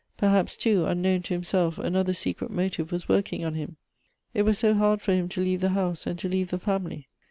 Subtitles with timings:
[0.17, 3.75] Perhaps, too, unknown to himself, another secret motive was working on him.
[4.33, 7.07] It was so hard for him to leave the house, and to leave the family.